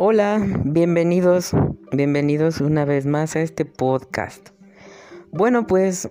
[0.00, 1.50] Hola, bienvenidos,
[1.90, 4.50] bienvenidos una vez más a este podcast.
[5.32, 6.08] Bueno, pues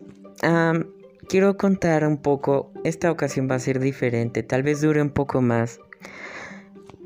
[1.30, 5.42] quiero contar un poco, esta ocasión va a ser diferente, tal vez dure un poco
[5.42, 5.80] más.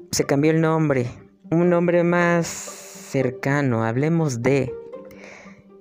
[0.10, 1.06] Se cambió el nombre,
[1.52, 4.74] un nombre más cercano, hablemos de.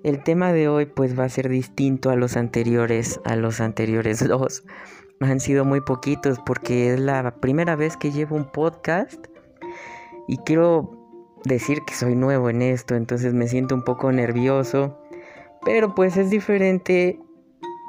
[0.05, 4.19] El tema de hoy pues va a ser distinto a los anteriores, a los anteriores
[4.29, 4.65] dos.
[5.21, 9.30] Han sido muy poquitos porque es la primera vez que llevo un podcast
[10.31, 10.93] y quiero
[11.45, 14.97] decir que soy nuevo en esto, entonces me siento un poco nervioso.
[15.65, 17.19] Pero pues es diferente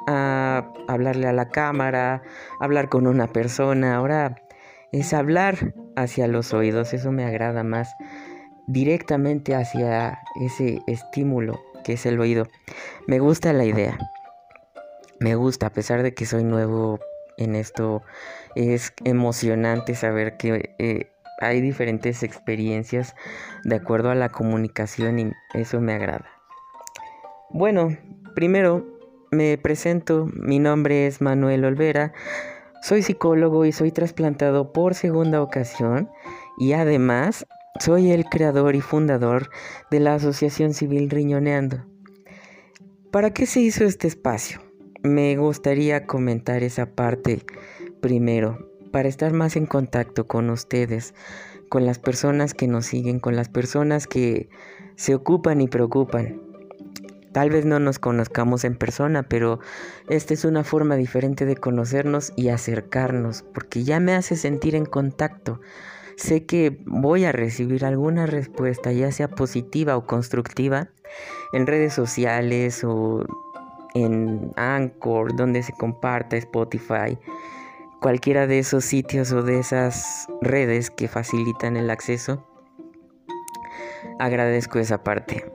[0.08, 2.24] a hablarle a la cámara,
[2.58, 3.94] hablar con una persona.
[3.94, 4.42] Ahora
[4.90, 7.94] es hablar hacia los oídos, eso me agrada más.
[8.66, 12.48] Directamente hacia ese estímulo que es el oído.
[13.06, 13.98] Me gusta la idea.
[15.20, 16.98] Me gusta, a pesar de que soy nuevo
[17.36, 18.02] en esto,
[18.56, 23.14] es emocionante saber que eh, hay diferentes experiencias
[23.64, 26.26] de acuerdo a la comunicación y eso me agrada.
[27.50, 27.96] Bueno,
[28.34, 28.86] primero
[29.30, 32.12] me presento, mi nombre es Manuel Olvera,
[32.82, 36.10] soy psicólogo y soy trasplantado por segunda ocasión
[36.58, 37.46] y además
[37.80, 39.50] soy el creador y fundador
[39.90, 41.84] de la Asociación Civil Riñoneando.
[43.10, 44.60] ¿Para qué se hizo este espacio?
[45.02, 47.44] Me gustaría comentar esa parte
[48.00, 51.14] primero para estar más en contacto con ustedes,
[51.68, 54.48] con las personas que nos siguen, con las personas que
[54.94, 56.40] se ocupan y preocupan.
[57.32, 59.58] Tal vez no nos conozcamos en persona, pero
[60.10, 64.84] esta es una forma diferente de conocernos y acercarnos, porque ya me hace sentir en
[64.84, 65.60] contacto.
[66.16, 70.90] Sé que voy a recibir alguna respuesta, ya sea positiva o constructiva,
[71.54, 73.24] en redes sociales o
[73.94, 77.18] en Anchor, donde se comparta Spotify
[78.02, 82.46] cualquiera de esos sitios o de esas redes que facilitan el acceso,
[84.18, 85.50] agradezco esa parte.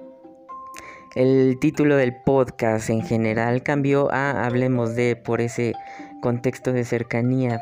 [1.13, 5.73] El título del podcast en general cambió a Hablemos de por ese
[6.21, 7.61] contexto de cercanía.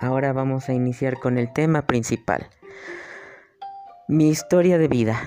[0.00, 2.48] Ahora vamos a iniciar con el tema principal.
[4.08, 5.20] Mi historia de vida.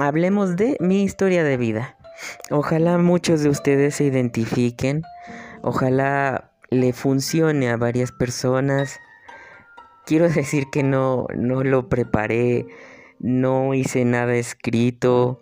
[0.00, 1.96] Hablemos de mi historia de vida.
[2.50, 5.02] Ojalá muchos de ustedes se identifiquen.
[5.62, 9.00] Ojalá le funcione a varias personas.
[10.04, 12.66] Quiero decir que no, no lo preparé,
[13.18, 15.40] no hice nada escrito,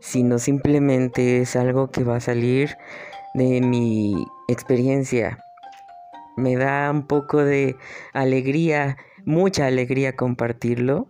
[0.00, 2.76] sino simplemente es algo que va a salir
[3.34, 5.38] de mi experiencia.
[6.36, 7.76] Me da un poco de
[8.12, 11.08] alegría, mucha alegría compartirlo,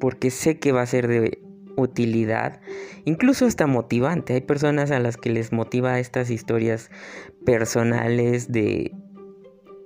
[0.00, 1.40] porque sé que va a ser de
[1.76, 2.60] utilidad,
[3.04, 4.34] incluso hasta motivante.
[4.34, 6.90] Hay personas a las que les motiva estas historias
[7.44, 8.92] personales de,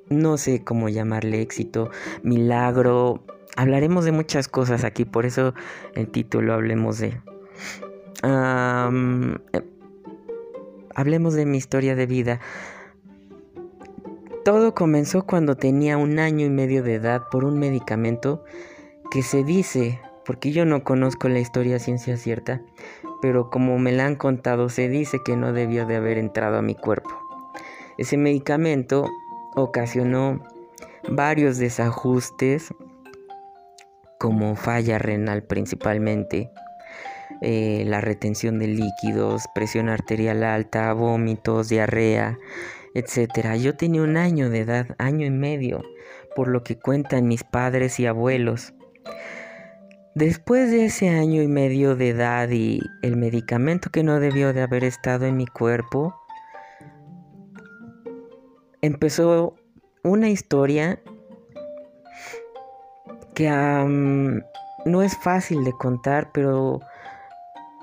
[0.09, 1.91] no sé cómo llamarle éxito,
[2.23, 3.25] milagro.
[3.57, 5.55] Hablaremos de muchas cosas aquí, por eso
[5.95, 7.21] el título hablemos de...
[10.95, 12.41] hablemos de mi historia de vida.
[14.45, 18.45] Todo comenzó cuando tenía un año y medio de edad por un medicamento
[19.11, 22.63] que se dice porque yo no conozco la historia ciencia cierta,
[23.21, 26.63] pero como me la han contado se dice que no debió de haber entrado a
[26.63, 27.11] mi cuerpo.
[27.99, 29.09] Ese medicamento
[29.55, 30.43] ocasionó
[31.09, 32.75] varios desajustes,
[34.19, 36.51] como falla renal principalmente,
[37.41, 42.39] eh, la retención de líquidos, presión arterial alta, vómitos, diarrea,
[42.95, 43.55] etc.
[43.61, 45.83] Yo tenía un año de edad, año y medio,
[46.35, 48.73] por lo que cuentan mis padres y abuelos.
[50.15, 54.63] Después de ese año y medio de edad y el medicamento que no debió de
[54.63, 56.15] haber estado en mi cuerpo,
[58.81, 59.57] empezó
[60.05, 61.03] una historia
[63.35, 63.51] que
[64.85, 66.79] no es fácil de contar, pero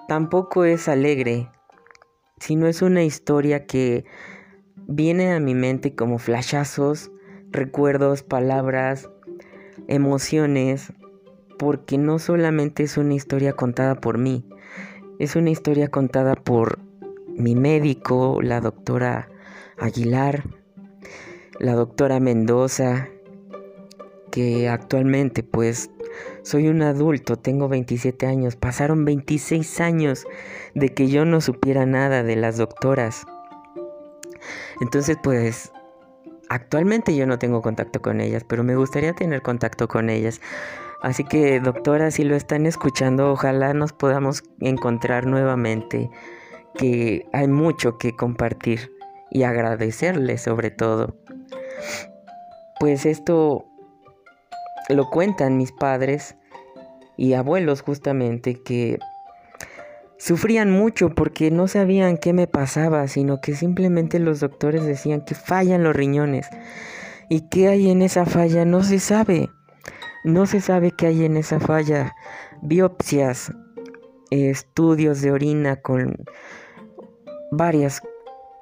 [0.07, 1.49] tampoco es alegre,
[2.39, 4.05] sino es una historia que
[4.77, 7.11] viene a mi mente como flashazos,
[7.49, 9.09] recuerdos, palabras,
[9.89, 10.93] emociones
[11.61, 14.43] porque no solamente es una historia contada por mí,
[15.19, 16.79] es una historia contada por
[17.27, 19.29] mi médico, la doctora
[19.77, 20.43] Aguilar,
[21.59, 23.09] la doctora Mendoza,
[24.31, 25.91] que actualmente pues
[26.41, 30.25] soy un adulto, tengo 27 años, pasaron 26 años
[30.73, 33.27] de que yo no supiera nada de las doctoras.
[34.81, 35.71] Entonces pues
[36.49, 40.41] actualmente yo no tengo contacto con ellas, pero me gustaría tener contacto con ellas
[41.01, 46.09] Así que doctora, si lo están escuchando, ojalá nos podamos encontrar nuevamente,
[46.75, 48.91] que hay mucho que compartir
[49.31, 51.15] y agradecerle sobre todo.
[52.79, 53.65] Pues esto
[54.89, 56.35] lo cuentan mis padres
[57.17, 58.99] y abuelos justamente que
[60.17, 65.33] sufrían mucho porque no sabían qué me pasaba, sino que simplemente los doctores decían que
[65.33, 66.47] fallan los riñones.
[67.27, 68.65] ¿Y qué hay en esa falla?
[68.65, 69.49] No se sabe.
[70.23, 72.15] No se sabe qué hay en esa falla.
[72.61, 73.51] Biopsias,
[74.29, 76.15] estudios de orina con
[77.51, 78.01] varias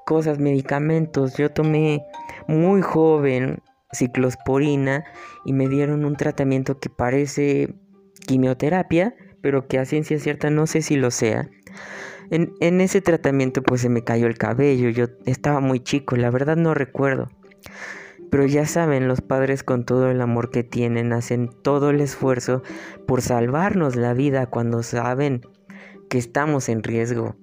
[0.06, 1.36] cosas, medicamentos.
[1.38, 2.04] Yo tomé
[2.48, 3.62] muy joven
[3.92, 5.04] ciclosporina
[5.46, 7.76] y me dieron un tratamiento que parece
[8.26, 11.50] quimioterapia, pero que a ciencia cierta no sé si lo sea.
[12.30, 16.30] En, en, ese tratamiento pues se me cayó el cabello, yo estaba muy chico, la
[16.30, 17.30] verdad no recuerdo.
[18.30, 22.62] Pero ya saben, los padres con todo el amor que tienen hacen todo el esfuerzo
[23.08, 25.42] por salvarnos la vida cuando saben
[26.10, 27.36] que estamos en riesgo.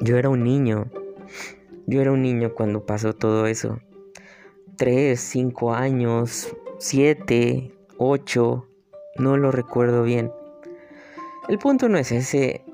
[0.00, 0.86] Yo era un niño,
[1.86, 3.80] yo era un niño cuando pasó todo eso.
[4.76, 8.68] Tres, cinco años, siete, ocho,
[9.16, 10.32] no lo recuerdo bien.
[11.48, 12.64] El punto no es ese,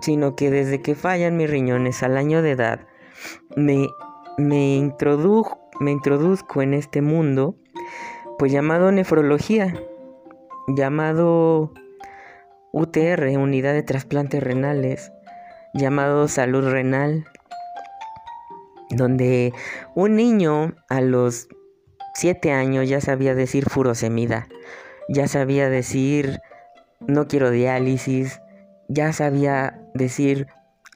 [0.00, 2.86] sino que desde que fallan mis riñones al año de edad,
[3.56, 3.88] me,
[4.38, 4.76] me,
[5.80, 7.56] me introduzco en este mundo,
[8.38, 9.74] pues llamado nefrología,
[10.68, 11.72] llamado
[12.72, 15.12] UTR, Unidad de Trasplantes Renales,
[15.74, 17.26] llamado Salud Renal,
[18.90, 19.52] donde
[19.94, 21.48] un niño a los
[22.14, 24.48] 7 años ya sabía decir furosemida,
[25.08, 26.40] ya sabía decir
[27.00, 28.40] no quiero diálisis,
[28.88, 30.46] ya sabía decir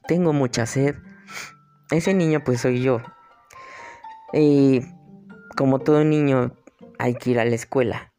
[0.08, 0.96] tengo mucha sed.
[1.90, 3.00] Ese niño pues soy yo.
[4.32, 4.82] Y
[5.56, 6.52] como todo niño
[6.98, 8.12] hay que ir a la escuela.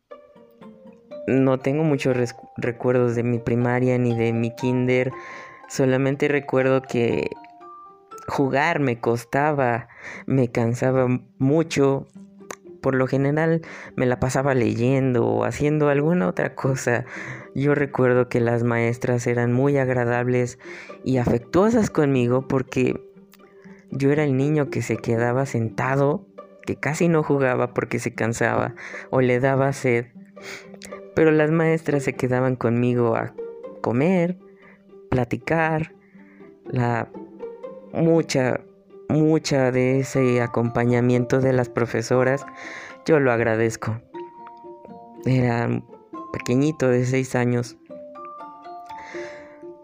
[1.27, 2.17] No tengo muchos
[2.57, 5.11] recuerdos de mi primaria ni de mi kinder.
[5.69, 7.29] Solamente recuerdo que
[8.27, 9.87] jugar me costaba,
[10.25, 12.07] me cansaba mucho.
[12.81, 13.61] Por lo general
[13.95, 17.05] me la pasaba leyendo o haciendo alguna otra cosa.
[17.53, 20.57] Yo recuerdo que las maestras eran muy agradables
[21.03, 23.10] y afectuosas conmigo porque
[23.91, 26.25] yo era el niño que se quedaba sentado,
[26.65, 28.75] que casi no jugaba porque se cansaba
[29.09, 30.07] o le daba sed.
[31.15, 33.33] Pero las maestras se quedaban conmigo a
[33.81, 34.37] comer,
[35.09, 35.93] platicar,
[36.65, 37.09] la
[37.91, 38.61] mucha,
[39.09, 42.45] mucha de ese acompañamiento de las profesoras,
[43.05, 44.01] yo lo agradezco.
[45.25, 45.69] Era
[46.31, 47.77] pequeñito de seis años.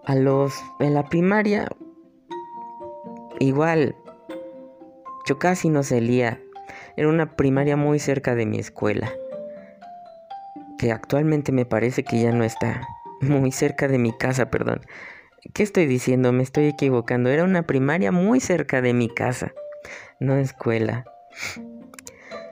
[0.06, 1.68] A los en la primaria
[3.40, 3.96] igual
[5.28, 6.42] yo casi no salía.
[6.96, 9.12] Era una primaria muy cerca de mi escuela.
[10.80, 12.88] Que actualmente me parece que ya no está.
[13.22, 14.82] Muy cerca de mi casa, perdón.
[15.54, 16.32] ¿Qué estoy diciendo?
[16.32, 17.30] Me estoy equivocando.
[17.30, 19.54] Era una primaria muy cerca de mi casa,
[20.20, 21.06] no escuela.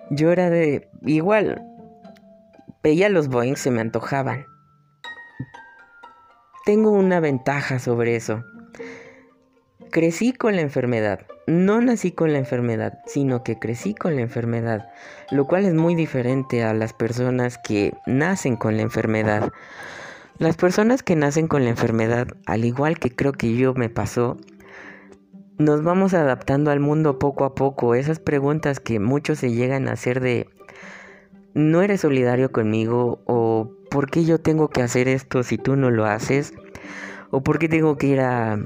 [0.10, 0.90] Yo era de...
[1.04, 1.64] igual.
[2.82, 4.46] Veía los Boeing, se me antojaban.
[6.66, 8.44] Tengo una ventaja sobre eso.
[9.96, 11.22] Crecí con la enfermedad.
[11.48, 14.90] No nací con la enfermedad, sino que crecí con la enfermedad,
[15.32, 19.54] lo cual es muy diferente a las personas que nacen con la enfermedad.
[20.38, 24.36] Las personas que nacen con la enfermedad, al igual que creo que yo me pasó,
[25.58, 27.96] nos vamos adaptando al mundo poco a poco.
[27.96, 30.50] Esas preguntas que muchos se llegan a hacer de,
[31.54, 33.22] ¿no eres solidario conmigo?
[33.28, 36.54] ¿O por qué yo tengo que hacer esto si tú no lo haces?
[37.32, 38.60] ¿O por qué tengo que ir a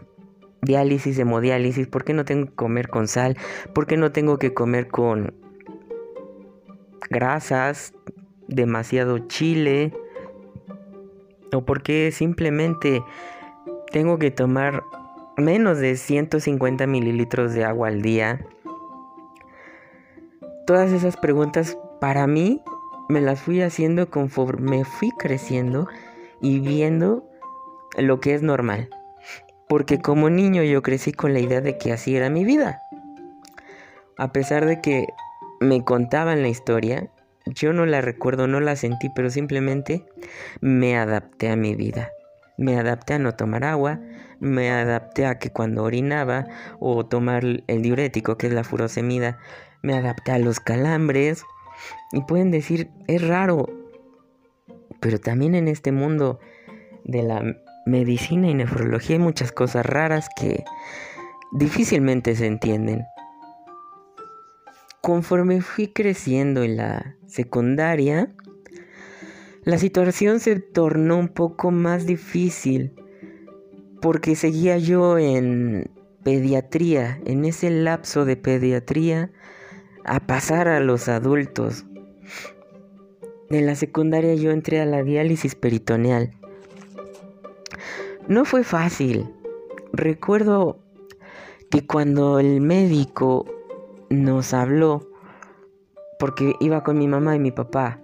[0.62, 1.88] diálisis, hemodiálisis?
[1.88, 3.38] ¿Por qué no tengo que comer con sal?
[3.74, 5.34] ¿Por qué no tengo que comer con
[7.10, 7.94] grasas,
[8.48, 9.94] demasiado chile?
[11.54, 13.04] o porque simplemente
[13.92, 14.84] tengo que tomar
[15.38, 18.46] menos de 150 mililitros de agua al día.
[20.68, 22.62] Todas esas preguntas para mí
[23.08, 25.88] me las fui haciendo conforme fui creciendo
[26.42, 27.24] y viendo
[27.98, 28.90] lo que es normal.
[29.70, 32.82] Porque como niño yo crecí con la idea de que así era mi vida.
[34.18, 35.06] A pesar de que
[35.60, 37.12] me contaban la historia,
[37.46, 40.08] yo no la recuerdo, no la sentí, pero simplemente
[40.60, 42.10] me adapté a mi vida.
[42.58, 44.00] Me adapté a no tomar agua,
[44.40, 46.48] me adapté a que cuando orinaba
[46.80, 49.38] o tomar el diurético, que es la furosemida,
[49.84, 51.44] me adapté a los calambres.
[52.12, 53.70] Y pueden decir, es raro,
[55.00, 56.40] pero también en este mundo
[57.04, 57.56] de la
[57.90, 60.64] medicina y nefrología hay muchas cosas raras que
[61.52, 63.06] difícilmente se entienden.
[65.02, 68.34] Conforme fui creciendo en la secundaria,
[69.64, 72.94] la situación se tornó un poco más difícil
[74.02, 75.90] porque seguía yo en
[76.24, 79.32] pediatría, en ese lapso de pediatría,
[80.06, 81.86] a pasar a los adultos.
[83.50, 86.39] En la secundaria yo entré a la diálisis peritoneal.
[88.30, 89.28] No fue fácil.
[89.92, 90.78] Recuerdo
[91.72, 93.48] que cuando el médico
[94.12, 95.10] nos habló,
[96.20, 98.00] porque iba con mi mamá y mi papá,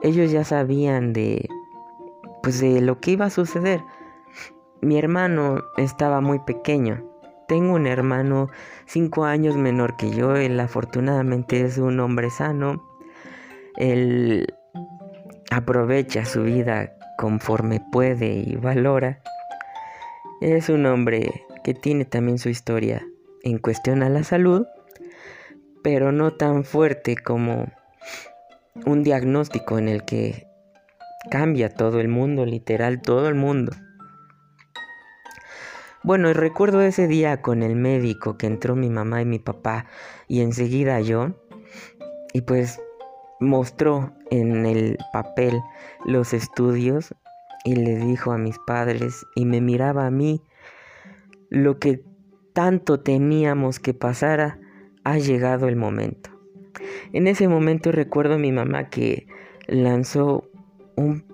[0.00, 1.48] ellos ya sabían de
[2.40, 3.80] pues de lo que iba a suceder.
[4.80, 7.04] Mi hermano estaba muy pequeño.
[7.48, 8.50] Tengo un hermano
[8.86, 10.36] cinco años menor que yo.
[10.36, 12.88] Él afortunadamente es un hombre sano.
[13.74, 14.54] Él
[15.50, 19.20] aprovecha su vida conforme puede y valora.
[20.40, 23.04] Es un hombre que tiene también su historia
[23.42, 24.66] en cuestión a la salud,
[25.82, 27.66] pero no tan fuerte como
[28.86, 30.46] un diagnóstico en el que
[31.28, 33.72] cambia todo el mundo, literal todo el mundo.
[36.04, 39.86] Bueno, recuerdo ese día con el médico que entró mi mamá y mi papá
[40.28, 41.34] y enseguida yo,
[42.32, 42.80] y pues
[43.40, 45.60] mostró en el papel
[46.06, 47.12] los estudios
[47.68, 50.40] y le dijo a mis padres y me miraba a mí
[51.50, 52.02] lo que
[52.54, 54.58] tanto temíamos que pasara,
[55.04, 56.30] ha llegado el momento.
[57.12, 59.26] En ese momento recuerdo a mi mamá que
[59.66, 60.50] lanzó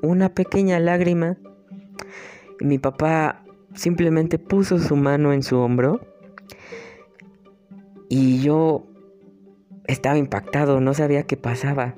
[0.02, 1.38] una pequeña lágrima.
[2.60, 6.00] Y mi papá simplemente puso su mano en su hombro.
[8.08, 8.86] Y yo
[9.86, 11.94] estaba impactado, no sabía qué pasaba.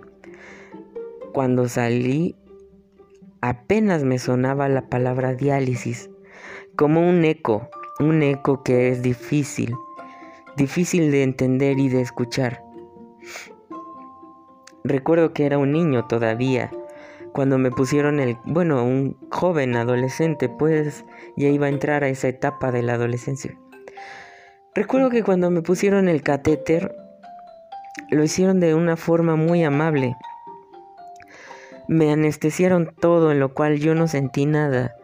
[1.33, 2.37] Cuando salí,
[3.41, 6.11] apenas me sonaba la palabra diálisis,
[6.77, 7.69] como un eco,
[8.01, 9.75] un eco que es difícil,
[10.57, 12.63] difícil de entender y de escuchar.
[14.85, 16.71] Recuerdo que era un niño todavía,
[17.33, 21.05] cuando me pusieron el, bueno, un joven adolescente, pues
[21.37, 23.59] ya iba a entrar a esa etapa de la adolescencia.
[24.75, 26.95] Recuerdo que cuando me pusieron el catéter,
[28.11, 30.17] lo hicieron de una forma muy amable.
[31.89, 34.97] Me anestesiaron todo, en lo cual yo no sentí nada.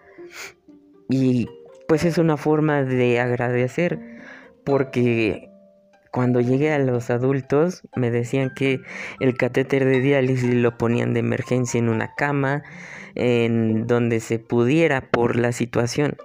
[1.08, 1.48] Y
[1.88, 4.00] pues es una forma de agradecer,
[4.64, 5.50] porque
[6.10, 8.80] cuando llegué a los adultos me decían que
[9.18, 12.62] el catéter de diálisis lo ponían de emergencia en una cama,
[13.14, 16.16] en donde se pudiera por la situación.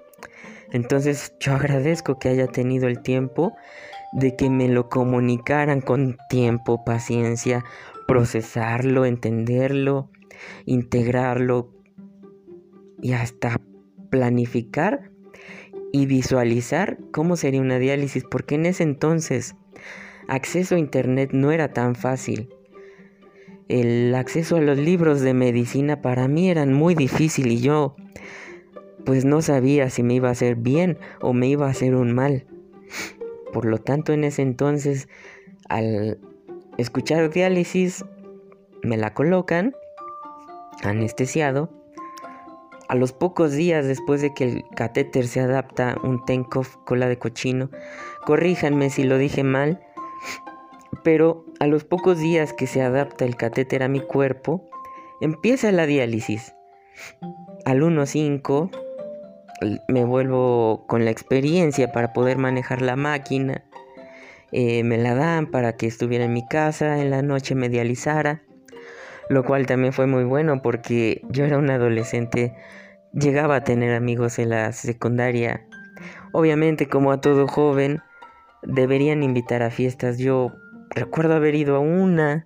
[0.72, 3.56] Entonces yo agradezco que haya tenido el tiempo
[4.14, 7.64] de que me lo comunicaran con tiempo, paciencia,
[8.08, 10.10] procesarlo, entenderlo,
[10.66, 11.72] integrarlo
[13.02, 13.60] y hasta
[14.10, 15.12] planificar
[15.92, 19.56] y visualizar cómo sería una diálisis, porque en ese entonces
[20.28, 22.50] acceso a Internet no era tan fácil.
[23.68, 27.96] El acceso a los libros de medicina para mí eran muy difícil y yo
[29.06, 32.14] pues no sabía si me iba a hacer bien o me iba a hacer un
[32.14, 32.46] mal.
[33.54, 35.08] Por lo tanto, en ese entonces,
[35.70, 36.20] al
[36.78, 38.04] escuchar diálisis,
[38.84, 39.74] me la colocan,
[40.84, 41.70] anestesiado.
[42.88, 47.18] A los pocos días después de que el catéter se adapta un Tenkov cola de
[47.18, 47.70] cochino,
[48.26, 49.82] corríjanme si lo dije mal,
[51.04, 54.70] pero a los pocos días que se adapta el catéter a mi cuerpo,
[55.20, 56.54] empieza la diálisis.
[57.66, 58.70] Al 1.5
[59.88, 63.64] me vuelvo con la experiencia para poder manejar la máquina.
[64.52, 68.44] Eh, me la dan para que estuviera en mi casa, en la noche me dializara.
[69.30, 72.56] Lo cual también fue muy bueno porque yo era un adolescente,
[73.14, 75.66] llegaba a tener amigos en la secundaria.
[76.32, 78.02] Obviamente como a todo joven,
[78.64, 80.18] deberían invitar a fiestas.
[80.18, 80.54] Yo
[80.96, 82.46] recuerdo haber ido a una,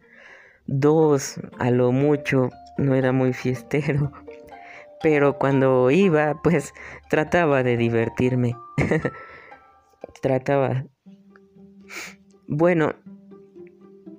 [0.66, 4.12] dos, a lo mucho, no era muy fiestero.
[5.04, 6.74] Pero cuando iba, pues
[7.10, 8.56] trataba de divertirme.
[10.22, 10.86] trataba.
[12.48, 12.94] Bueno,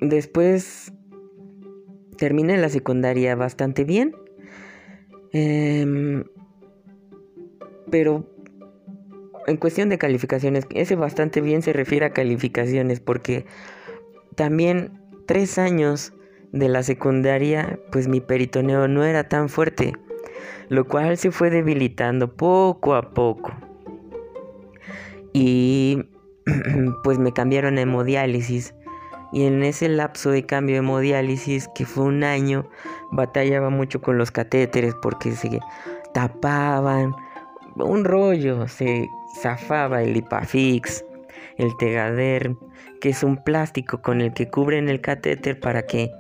[0.01, 0.92] después
[2.23, 4.15] terminé la secundaria bastante bien.
[5.33, 6.23] Em,
[7.91, 8.25] pero
[9.49, 13.45] en cuestión de calificaciones, ese bastante bien se refiere a calificaciones porque
[14.37, 16.13] también tres años
[16.53, 19.93] de la secundaria, pues mi peritoneo no era tan fuerte,
[20.69, 23.53] lo cual se fue debilitando poco a poco.
[25.33, 26.05] Y
[27.03, 28.77] pues me cambiaron a hemodiálisis.
[29.33, 32.69] Y en ese lapso de cambio de hemodiálisis, que fue un año,
[33.11, 35.59] batallaba mucho con los catéteres porque se
[36.13, 37.15] tapaban.
[37.77, 39.09] Un rollo, se
[39.41, 41.05] zafaba el Lipafix,
[41.57, 42.55] el Tegader,
[43.01, 46.11] que es un plástico con el que cubren el catéter para que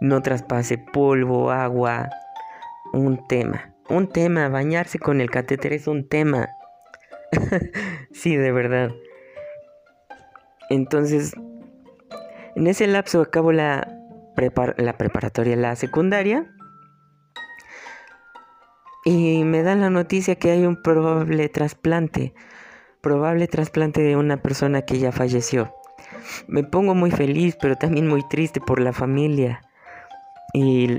[0.00, 2.08] no traspase polvo, agua.
[2.92, 6.48] Un tema, un tema, bañarse con el catéter es un tema.
[8.12, 8.90] sí, de verdad.
[10.70, 11.34] Entonces,
[12.56, 13.86] en ese lapso acabo la,
[14.34, 16.52] preparatoria, la secundaria.
[19.04, 22.34] y me dan la noticia que hay un probable trasplante,
[23.00, 25.72] probable trasplante de una persona que ya falleció.
[26.48, 29.60] Me pongo muy feliz, pero también muy triste por la familia
[30.52, 30.98] y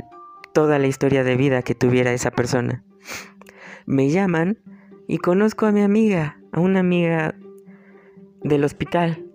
[0.53, 2.85] toda la historia de vida que tuviera esa persona.
[3.85, 4.59] Me llaman
[5.07, 7.35] y conozco a mi amiga, a una amiga
[8.41, 9.26] del hospital.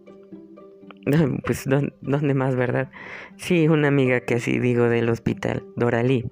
[1.45, 1.65] Pues,
[2.01, 2.91] ¿dónde más, verdad?
[3.37, 6.25] Sí, una amiga que así digo del hospital, Doralí.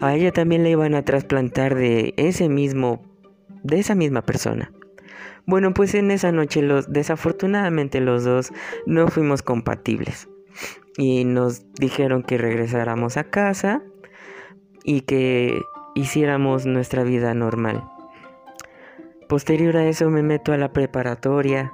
[0.00, 3.02] A ella también le iban a trasplantar de ese mismo,
[3.62, 4.72] de esa misma persona.
[5.46, 8.52] Bueno, pues en esa noche los, desafortunadamente los dos
[8.86, 10.28] no fuimos compatibles.
[10.96, 13.82] Y nos dijeron que regresáramos a casa
[14.84, 15.60] y que
[15.94, 17.84] hiciéramos nuestra vida normal.
[19.28, 21.72] Posterior a eso me meto a la preparatoria,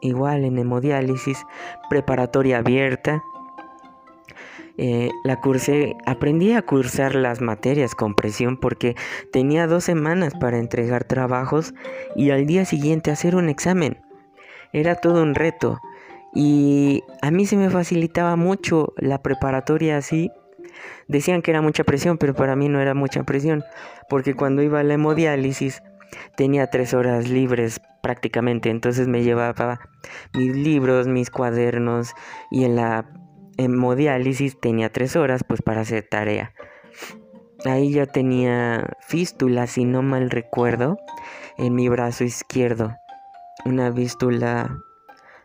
[0.00, 1.44] igual en hemodiálisis,
[1.88, 3.22] preparatoria abierta.
[4.76, 8.96] Eh, la cursé, aprendí a cursar las materias con presión porque
[9.30, 11.74] tenía dos semanas para entregar trabajos
[12.16, 14.00] y al día siguiente hacer un examen.
[14.72, 15.80] Era todo un reto
[16.34, 20.30] y a mí se me facilitaba mucho la preparatoria así.
[21.08, 23.64] Decían que era mucha presión, pero para mí no era mucha presión,
[24.08, 25.82] porque cuando iba a la hemodiálisis
[26.36, 29.80] tenía tres horas libres prácticamente, entonces me llevaba
[30.34, 32.14] mis libros, mis cuadernos
[32.50, 33.06] y en la
[33.56, 36.52] hemodiálisis tenía tres horas pues para hacer tarea.
[37.64, 40.96] Ahí ya tenía fístula, si no mal recuerdo,
[41.58, 42.96] en mi brazo izquierdo.
[43.66, 44.78] Una fístula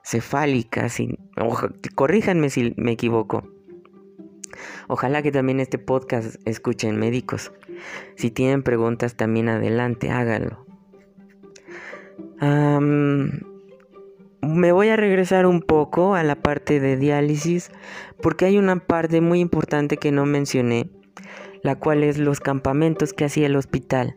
[0.02, 1.18] cefálica, si,
[1.96, 3.44] corríjanme si me equivoco.
[4.88, 7.52] Ojalá que también este podcast escuchen médicos.
[8.16, 10.66] Si tienen preguntas también adelante, háganlo.
[14.42, 17.72] me voy a regresar un poco a la parte de diálisis
[18.22, 20.90] porque hay una parte muy importante que no mencioné,
[21.64, 24.16] la cual es los campamentos que hacía el hospital.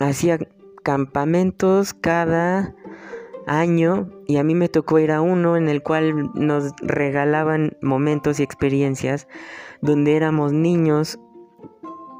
[0.00, 0.38] Hacía
[0.82, 2.74] campamentos cada
[3.46, 8.40] año y a mí me tocó ir a uno en el cual nos regalaban momentos
[8.40, 9.28] y experiencias
[9.80, 11.18] donde éramos niños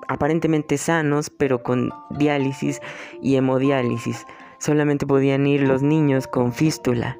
[0.09, 2.81] aparentemente sanos pero con diálisis
[3.21, 4.27] y hemodiálisis.
[4.59, 7.19] Solamente podían ir los niños con fístula.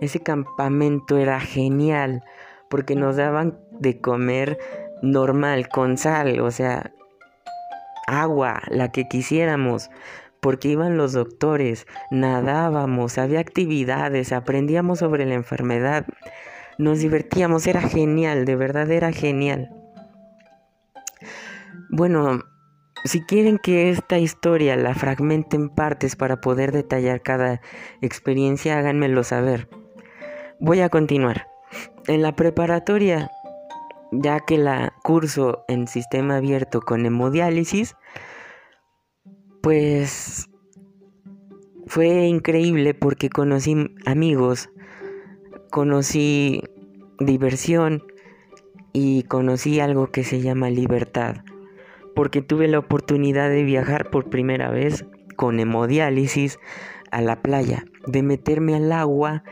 [0.00, 2.24] Ese campamento era genial
[2.68, 4.58] porque nos daban de comer
[5.02, 6.92] normal, con sal, o sea,
[8.06, 9.90] agua, la que quisiéramos,
[10.40, 16.06] porque iban los doctores, nadábamos, había actividades, aprendíamos sobre la enfermedad,
[16.78, 19.70] nos divertíamos, era genial, de verdad era genial.
[21.90, 22.40] Bueno,
[23.04, 27.60] si quieren que esta historia la fragmente en partes para poder detallar cada
[28.00, 29.68] experiencia, háganmelo saber.
[30.60, 31.46] Voy a continuar.
[32.06, 33.30] En la preparatoria,
[34.12, 37.96] ya que la curso en sistema abierto con hemodiálisis,
[39.60, 40.48] pues
[41.86, 44.70] fue increíble porque conocí amigos,
[45.70, 46.62] conocí
[47.18, 48.04] diversión
[48.92, 51.36] y conocí algo que se llama libertad,
[52.14, 55.04] porque tuve la oportunidad de viajar por primera vez
[55.36, 56.58] con hemodiálisis
[57.10, 59.44] a la playa, de meterme al agua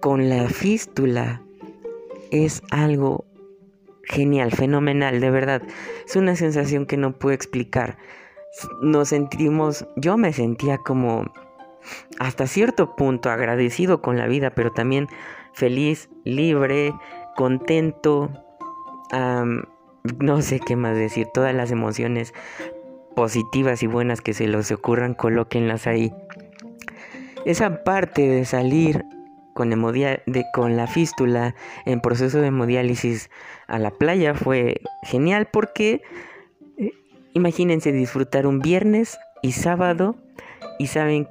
[0.00, 1.42] con la fístula.
[2.30, 3.24] Es algo
[4.02, 5.62] genial, fenomenal, de verdad.
[6.06, 7.96] Es una sensación que no puedo explicar
[8.80, 11.24] nos sentimos, yo me sentía como
[12.18, 15.08] hasta cierto punto agradecido con la vida, pero también
[15.52, 16.94] feliz, libre,
[17.36, 18.30] contento,
[20.18, 22.34] no sé qué más decir, todas las emociones
[23.14, 26.12] positivas y buenas que se les ocurran, colóquenlas ahí.
[27.44, 29.04] Esa parte de salir
[29.54, 33.30] con, de, con la fístula en proceso de hemodiálisis
[33.66, 36.02] a la playa fue genial porque
[37.34, 40.16] Imagínense disfrutar un viernes y sábado
[40.78, 41.28] y saben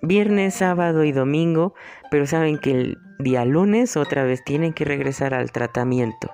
[0.00, 1.74] viernes, sábado y domingo,
[2.10, 6.30] pero saben que el día lunes otra vez tienen que regresar al tratamiento.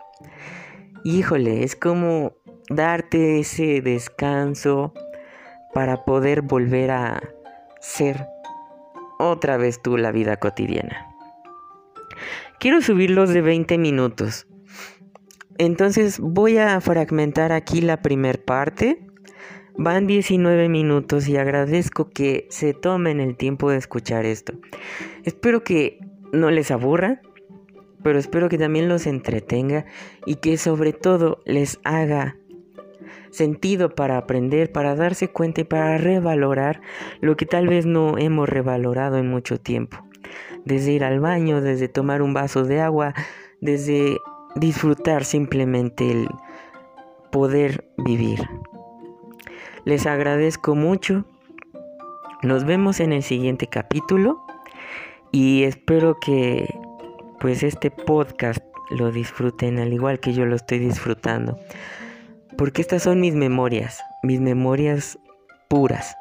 [1.04, 2.32] Híjole, es como
[2.70, 4.94] darte ese descanso
[5.74, 7.20] para poder volver a
[7.80, 8.26] ser
[9.18, 11.06] otra vez tú la vida cotidiana.
[12.60, 14.46] Quiero subirlos de 20 minutos.
[15.58, 19.07] Entonces voy a fragmentar aquí la primer parte
[19.80, 24.54] Van 19 minutos y agradezco que se tomen el tiempo de escuchar esto.
[25.22, 26.00] Espero que
[26.32, 27.22] no les aburra,
[28.02, 29.86] pero espero que también los entretenga
[30.26, 32.36] y que sobre todo les haga
[33.30, 36.80] sentido para aprender, para darse cuenta y para revalorar
[37.20, 39.98] lo que tal vez no hemos revalorado en mucho tiempo.
[40.64, 43.14] Desde ir al baño, desde tomar un vaso de agua,
[43.60, 44.18] desde
[44.56, 46.28] disfrutar simplemente el
[47.30, 48.40] poder vivir.
[49.84, 51.24] Les agradezco mucho.
[52.42, 54.44] Nos vemos en el siguiente capítulo
[55.32, 56.72] y espero que
[57.40, 61.58] pues este podcast lo disfruten al igual que yo lo estoy disfrutando.
[62.56, 65.18] Porque estas son mis memorias, mis memorias
[65.68, 66.16] puras,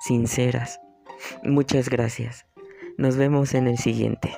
[0.00, 0.80] sinceras.
[1.42, 2.46] Muchas gracias.
[2.96, 4.32] Nos vemos en el siguiente.